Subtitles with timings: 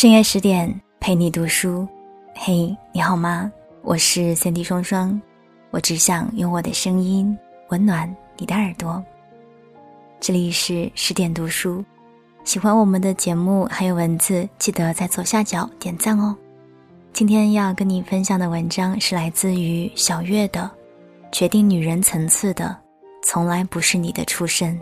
[0.00, 1.84] 深夜十点陪你读书，
[2.32, 3.50] 嘿，你好吗？
[3.82, 5.20] 我是三 D 双双，
[5.72, 7.36] 我只想用我的声音
[7.70, 9.04] 温暖你的耳朵。
[10.20, 11.84] 这里是十点读书，
[12.44, 16.32] 喜欢我们的节目还有文字，记得在左下角点赞哦。
[17.12, 20.70] 今天要跟你分享的文章是来自于小月的
[21.36, 22.78] 《决定女人层次的，
[23.24, 24.78] 从来不是你的出身》。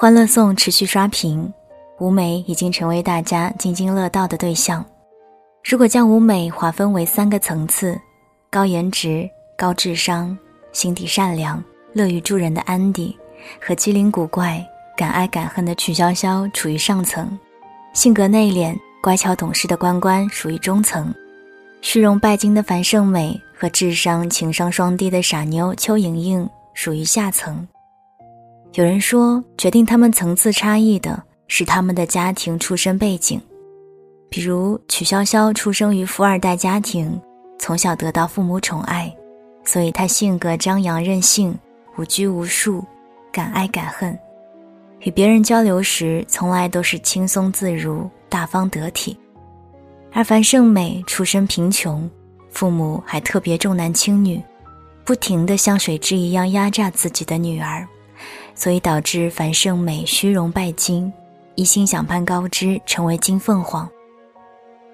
[0.00, 1.52] 欢乐颂持续刷屏，
[1.98, 4.82] 舞美已经成为大家津津乐道的对象。
[5.62, 8.00] 如果将舞美划分为三个层次：
[8.48, 10.34] 高颜值、高智商、
[10.72, 13.14] 心地善良、乐于助人的安迪，
[13.60, 17.38] 和机灵古怪、敢爱敢恨的曲筱绡处于上层，
[17.92, 21.14] 性格内敛、乖巧懂事的关关属于中层，
[21.82, 27.68] 虚荣拜金的樊胜美和智商情商双低的傻妞邱莹莹属于下层。
[28.74, 33.40] 有人说，决定他们层次差异的是他们的家庭出身背景，
[34.28, 37.20] 比如曲筱绡出生于富二代家庭，
[37.58, 39.12] 从小得到父母宠爱，
[39.64, 41.52] 所以她性格张扬任性，
[41.98, 42.84] 无拘无束，
[43.32, 44.16] 敢爱敢恨，
[45.00, 49.18] 与别人交流时从来都是轻松自如、大方得体。
[50.12, 52.08] 而樊胜美出身贫穷，
[52.52, 54.40] 父母还特别重男轻女，
[55.04, 57.84] 不停地像水蛭一样压榨自己的女儿。
[58.60, 61.10] 所以导致樊胜美虚荣拜金，
[61.54, 63.88] 一心想攀高枝成为金凤凰。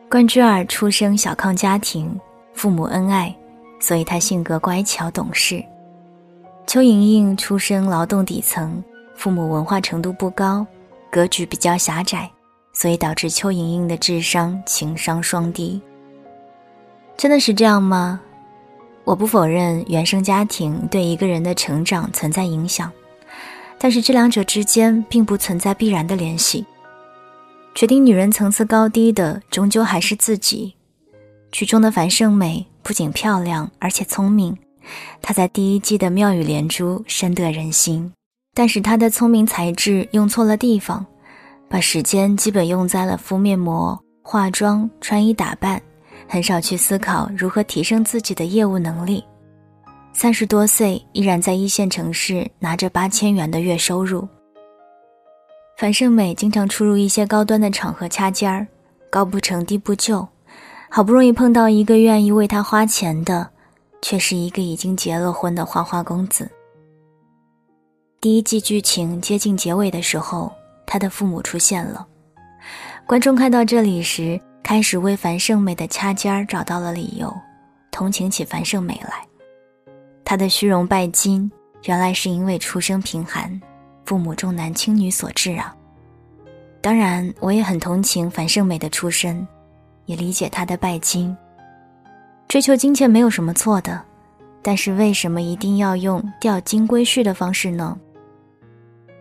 [0.09, 2.17] 关雎尔出生小康家庭，
[2.55, 3.35] 父母恩爱，
[3.81, 5.61] 所以她性格乖巧懂事。
[6.65, 8.81] 邱莹莹出生劳动底层，
[9.17, 10.65] 父母文化程度不高，
[11.11, 12.31] 格局比较狭窄，
[12.73, 15.83] 所以导致邱莹莹的智商情商双低。
[17.17, 18.21] 真的是这样吗？
[19.03, 22.93] 我不否认原生家庭对一个人的成长存在影响。
[23.79, 26.65] 但是这两者之间并不存在必然的联系。
[27.75, 30.75] 决定女人层次高低的，终究还是自己。
[31.53, 34.57] 剧中的樊胜美不仅漂亮，而且聪明。
[35.21, 38.13] 她在第一季的妙语连珠，深得人心。
[38.55, 41.05] 但是她的聪明才智用错了地方，
[41.69, 45.81] 把时间基本用在了敷面膜、化妆、穿衣打扮，
[46.27, 49.23] 很少去思考如何提升自己的业务能力。
[50.19, 54.27] 三十多岁依然在一线城市拿着八千元的月收入。
[55.77, 58.67] 樊胜美经常出入一些高端的场合掐尖儿，
[59.11, 60.27] 高不成低不就，
[60.89, 63.51] 好不容易碰到一个愿意为她花钱的，
[64.01, 66.51] 却是一个已经结了婚的花花公子。
[68.19, 70.51] 第一季剧情接近结尾的时候，
[70.87, 72.07] 他的父母出现了，
[73.07, 77.31] 观众看到这里时，开始为樊胜美的掐尖儿找到了理由，
[77.91, 79.27] 同情起樊胜美来。
[80.29, 81.49] 他的虚荣拜金，
[81.85, 83.49] 原来是因为出身贫寒，
[84.05, 85.73] 父母重男轻女所致啊。
[86.81, 89.47] 当然，我也很同情樊胜美的出身，
[90.07, 91.35] 也理解她的拜金。
[92.49, 94.03] 追求金钱没有什么错的，
[94.63, 97.97] 但是为什么一定要用钓金龟婿的方式呢？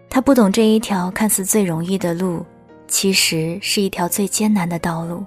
[0.10, 2.44] 他不懂这一条看似最容易的路，
[2.88, 5.24] 其实是一条最艰难的道路。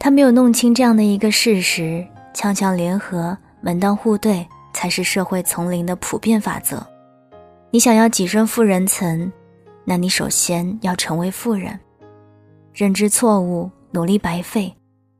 [0.00, 4.44] 他没有弄清这样的一个事实：强强联合，门当户对。
[4.72, 6.84] 才是社会丛林的普遍法则。
[7.70, 9.30] 你想要跻身富人层，
[9.84, 11.78] 那你首先要成为富人。
[12.72, 14.74] 认知错误，努力白费。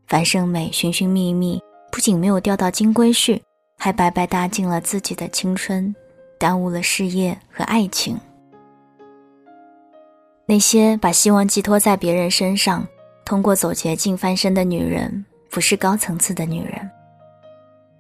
[0.07, 1.63] 樊胜美寻寻觅觅，
[1.93, 3.41] 不仅没有钓到金龟婿，
[3.79, 5.95] 还白白搭进了自己的青春，
[6.39, 8.19] 耽误了事业和爱情。
[10.47, 12.85] 那些把希望寄托在别人身上，
[13.25, 16.91] 通过走捷径翻身的女人，不是高层次的女人。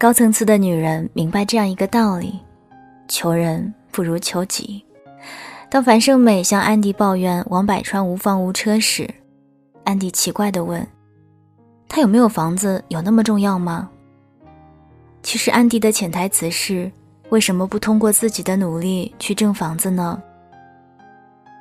[0.00, 2.40] 高层次的女人明白这样一个道理：
[3.06, 4.82] 求人不如求己。
[5.68, 9.06] 当樊胜美向安迪抱怨王百川无房无车时，
[9.84, 10.84] 安迪奇怪地问
[11.86, 13.90] ：“他有没有房子有那么重要吗？”
[15.22, 16.90] 其实安迪的潜台词是：
[17.28, 20.18] 为什么不通过自己的努力去挣房子呢？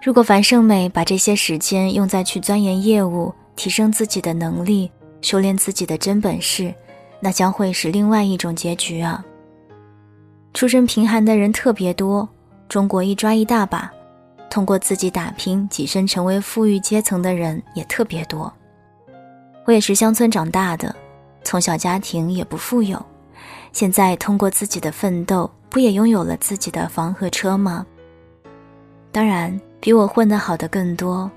[0.02, 4.90] 如果樊胜美把这些时间用在去钻研业务、提升自己的能力、
[5.22, 6.74] 修炼自己的真本事，
[7.20, 9.24] 那将会是另外一种结局啊！
[10.54, 12.28] 出身贫寒的人特别多，
[12.68, 13.90] 中国一抓一大把；
[14.50, 18.52] 通过自己打拼跻身成为富裕阶层的人也特别多。
[19.66, 20.96] 我也是乡村长大的，
[21.44, 23.00] 从小家庭也不富有，
[23.72, 27.86] 现在通过自己的奋斗，不也拥有了自己的房和车吗？
[29.12, 31.30] 当然，比我混得好的更多，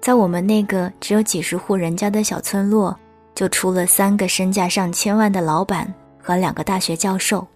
[0.00, 2.94] 在我们那个只有几十户人家的小村落。
[3.34, 5.92] 就出了三个身价上千万的老板
[6.22, 7.46] 和两个大学教授。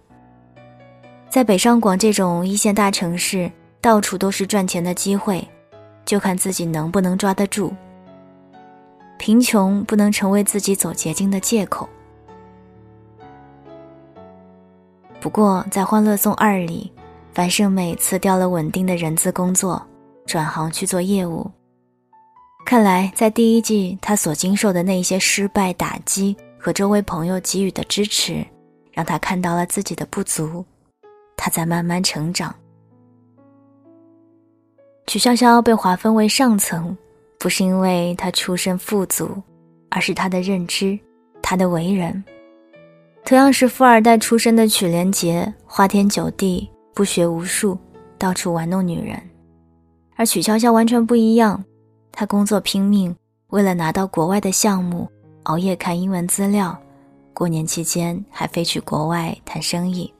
[1.29, 5.47] 在北上广这种一线大城市，到处都是赚钱的机会，
[6.05, 7.73] 就看自己能不能抓得住。
[9.17, 11.87] 贫穷不能成为自己走捷径的借口。
[15.19, 16.91] 不过，在《欢乐颂二》里，
[17.33, 19.85] 樊胜美辞掉了稳定的人资工作，
[20.25, 21.51] 转行去做业务。
[22.69, 28.45] 看来，在第一季，他所经受的那一些失败打击和周围朋友给予的支持，
[28.91, 30.63] 让他看到了自己的不足，
[31.35, 32.53] 他在慢慢成长。
[35.07, 36.95] 曲筱绡被划分为上层，
[37.39, 39.41] 不是因为她出身富足，
[39.89, 40.99] 而是她的认知，
[41.41, 42.23] 她的为人。
[43.25, 47.75] 同样是富二代出身的曲连杰，花天酒地，不学无术，
[48.19, 49.17] 到处玩弄女人；
[50.15, 51.63] 而曲筱绡完全不一样，
[52.19, 53.15] 他工作拼命，
[53.47, 55.07] 为了拿到国外的项目，
[55.43, 56.77] 熬夜看英文资料，
[57.33, 60.13] 过年期间还飞去国外谈生意。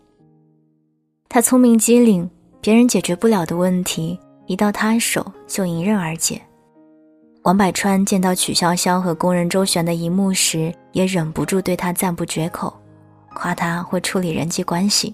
[1.27, 2.29] 他聪明机灵，
[2.61, 6.41] 别人解决不了的问题，一到他手就迎刃而解。
[7.43, 12.73] 王百川见到曲筱绡和工人周旋的一幕时，也忍不住对他赞不绝口。
[13.33, 15.13] 夸他会处理人际关系。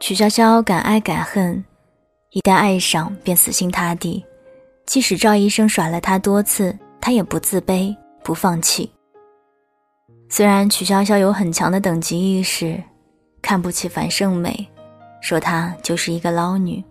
[0.00, 1.62] 曲筱绡敢爱敢恨，
[2.36, 4.22] 一旦爱上便死心塌地，
[4.84, 8.92] 即使赵医生甩了她多次，她也不自卑不放弃。
[10.28, 12.78] 虽然曲筱绡有很强的等级意识，
[13.40, 14.68] 看不起樊胜美，
[15.22, 16.84] 说她就是一个捞女，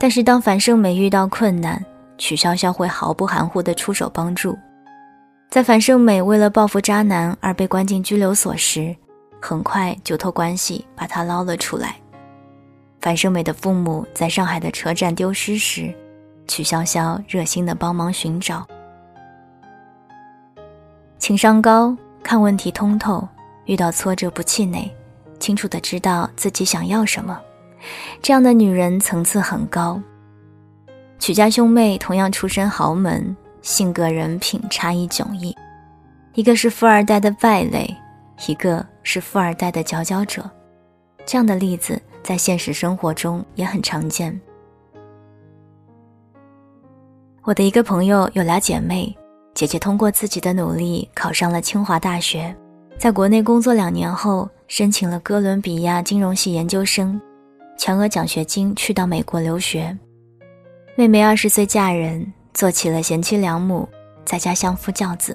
[0.00, 1.84] 但是当樊胜美遇到困难，
[2.16, 4.58] 曲筱绡会毫不含糊地出手帮助。
[5.50, 8.96] 在樊胜美为了报复渣男而被关进拘留所时，
[9.38, 11.96] 很快就托关系把她捞了出来。
[13.02, 15.92] 樊胜美的父母在上海的车站丢失时，
[16.48, 18.66] 曲筱绡热心的帮忙寻找。
[21.18, 23.28] 情商高，看问题通透，
[23.64, 24.88] 遇到挫折不气馁，
[25.40, 27.38] 清楚的知道自己想要什么，
[28.22, 30.00] 这样的女人层次很高。
[31.18, 33.36] 曲家兄妹同样出身豪门。
[33.62, 35.56] 性格人品差异迥异，
[36.34, 37.96] 一个是富二代的败类，
[38.48, 40.50] 一个是富二代的佼佼者。
[41.24, 44.38] 这样的例子在现实生活中也很常见。
[47.42, 49.14] 我的一个朋友有俩姐妹，
[49.54, 52.54] 姐姐通过自己的努力考上了清华大学，
[52.98, 57.20] 在国内工作两年后，申请了哥伦比亚金融系研究生，
[57.76, 59.96] 全额奖学金去到美国留学。
[60.94, 62.32] 妹妹二十岁嫁人。
[62.54, 63.88] 做起了贤妻良母，
[64.26, 65.34] 在家相夫教子。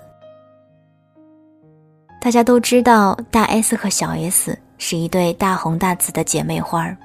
[2.22, 6.98] 大家都知道大 S 和小 S 是一对大红大紫的姐妹花儿，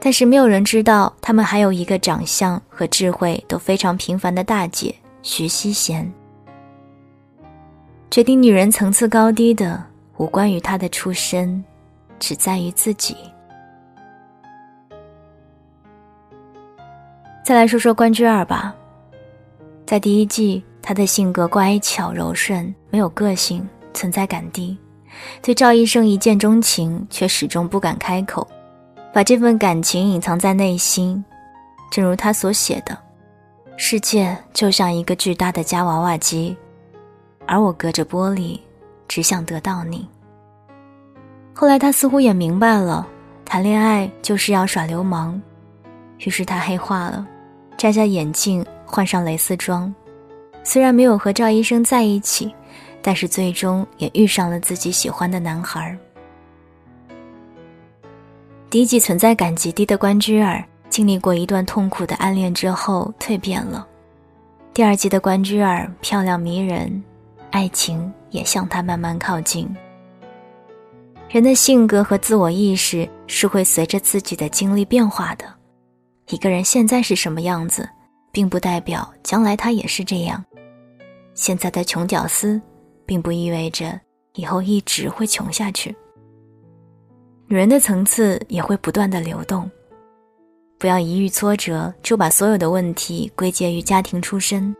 [0.00, 6.10] 但是没有人知道她们还有一个长相和智慧都非常平凡的大姐徐熙贤。
[8.10, 9.84] 决定女人层次高低的，
[10.16, 11.62] 无关于她的出身，
[12.18, 13.16] 只在于自己。
[17.44, 18.74] 再来说说关雎尔吧。
[19.84, 24.76] 在第一季，她的性格乖巧柔顺，没有个性，存在感低，
[25.42, 28.46] 对赵医生一见钟情，却始终不敢开口，
[29.12, 31.24] 把这份感情隐藏在内心。
[31.90, 32.96] 正如他所写的
[33.76, 36.56] ：“世界就像一个巨大的夹娃娃机，
[37.46, 38.58] 而我隔着玻璃，
[39.06, 40.08] 只想得到你。”
[41.54, 43.06] 后来他似乎也明白了，
[43.44, 45.40] 谈恋爱就是要耍流氓，
[46.18, 47.26] 于是他黑化了，
[47.76, 48.64] 摘下眼镜。
[48.88, 49.92] 换上蕾丝装，
[50.62, 52.54] 虽然没有和赵医生在一起，
[53.02, 55.96] 但是最终也遇上了自己喜欢的男孩。
[58.68, 63.86] 第一季存在感极低的关雎尔，经历过一段痛苦的暗恋之后蜕变了。
[64.74, 67.02] 第二季的关雎尔漂亮迷人，
[67.50, 69.68] 爱情也向她慢慢靠近。
[71.28, 75.44] 人的性格和自我意识是会随着自己的经历变化的，
[76.28, 77.88] 一个人现在是什么样子？
[78.32, 80.44] 并不代表将来他也是这样。
[81.36, 82.60] 现在的穷屌丝，
[83.04, 84.00] 并不意味着
[84.34, 85.94] 以后一直会穷下去。
[87.46, 89.70] 女人的层次也会不断的流动，
[90.78, 94.74] 不要一遇挫折就把所有的问题归结于家庭出身，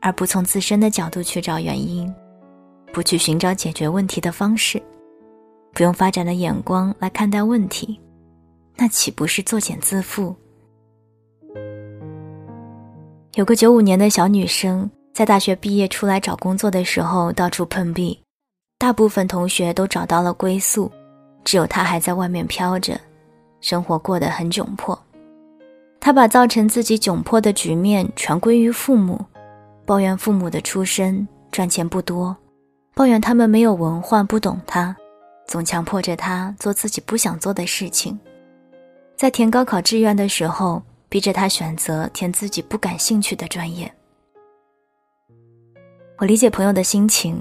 [0.00, 2.12] 而不从自身的角度去找原因，
[2.92, 4.82] 不去寻找解决问题的方式，
[5.74, 8.00] 不用发展的眼光来看待问题，
[8.76, 10.34] 那岂不是作茧自缚？
[13.34, 18.18] 有个九五年的小女生，在大学毕业出来找工作的时候，到处碰壁。
[18.78, 20.90] 大部分同学都找到了归宿，
[21.44, 22.98] 只有他还在外面飘着，
[23.60, 24.98] 生活过得很窘迫。
[26.00, 29.24] 他把造成自己窘迫的局面全归于父母，
[29.84, 32.36] 抱怨父母的出身赚钱不多，
[32.94, 34.96] 抱怨他们没有文化不懂他，
[35.46, 38.18] 总强迫着他做自己不想做的事情。
[39.16, 40.82] 在填高考志愿的时候。
[41.12, 43.92] 逼着他选择填自己不感兴趣的专业。
[46.22, 47.36] 我理解朋友的心情，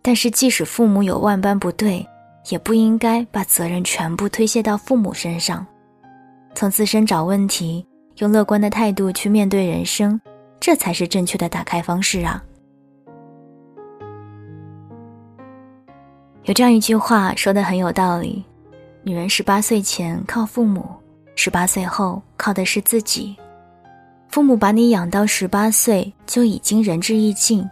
[0.00, 2.06] 但是即使父母有万般不对，
[2.50, 5.66] 也不应该把责任全部推卸到父母身上。
[6.54, 7.84] 从自身找问题，
[8.18, 10.20] 用乐观的态度去面对人生，
[10.60, 12.40] 这才是正确的打开方式啊！
[16.44, 18.44] 有这样一句话说的很有道理：
[19.02, 20.86] 女人十八岁前靠父母，
[21.34, 23.36] 十八岁后靠的是自己。
[24.28, 27.68] 父母把你养到十八岁就已经仁至义尽。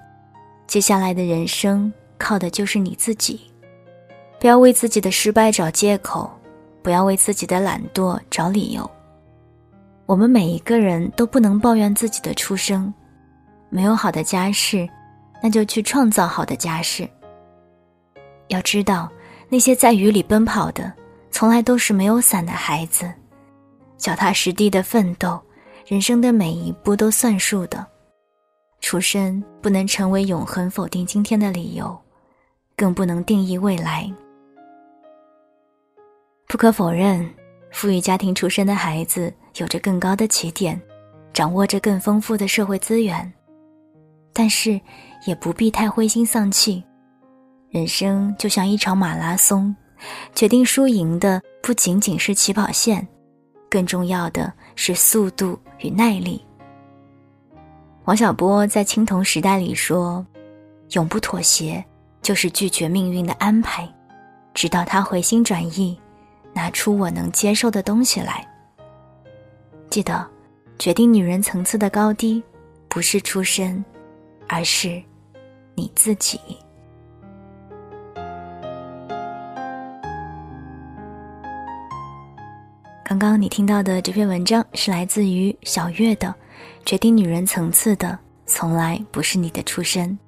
[0.74, 3.42] 接下来的人生靠的就是你自己，
[4.40, 6.28] 不要为自己的失败找借口，
[6.82, 8.90] 不要为自己的懒惰找理由。
[10.04, 12.92] 我们每一个人都不能抱怨自己的出生，
[13.68, 14.88] 没有好的家世，
[15.40, 17.08] 那就去创造好的家世。
[18.48, 19.08] 要知道，
[19.48, 20.92] 那些在雨里奔跑的，
[21.30, 23.08] 从来都是没有伞的孩子，
[23.96, 25.40] 脚踏实地的奋斗，
[25.86, 27.86] 人生的每一步都算数的。
[28.84, 31.98] 出身不能成为永恒否定今天的理由，
[32.76, 34.12] 更不能定义未来。
[36.46, 37.26] 不可否认，
[37.72, 40.78] 富裕家庭出身的孩子有着更高的起点，
[41.32, 43.32] 掌握着更丰富的社会资源，
[44.34, 44.78] 但是
[45.26, 46.84] 也不必太灰心丧气。
[47.70, 49.74] 人生就像一场马拉松，
[50.34, 53.08] 决定输赢的不仅仅是起跑线，
[53.70, 56.44] 更重要的是速度与耐力。
[58.04, 60.24] 王小波在《青铜时代》里说
[60.92, 61.82] ：“永不妥协，
[62.20, 63.88] 就是拒绝命运的安排，
[64.52, 65.98] 直到他回心转意，
[66.52, 68.46] 拿出我能接受的东西来。”
[69.88, 70.22] 记得，
[70.78, 72.42] 决定女人层次的高低，
[72.90, 73.82] 不是出身，
[74.46, 75.02] 而是
[75.74, 76.38] 你自己。
[83.02, 86.34] 刚刚你听到的这篇文章是来自于小月的。
[86.84, 90.18] 决定女人层次的，从来不是你的出身。